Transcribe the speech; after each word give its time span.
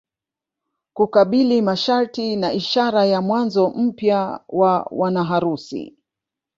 Kukabili 0.93 1.61
masharti 1.61 2.35
na 2.35 2.53
ishara 2.53 3.05
ya 3.05 3.21
mwanzo 3.21 3.69
mpya 3.69 4.39
wa 4.49 4.87
wanaharusi 4.91 5.97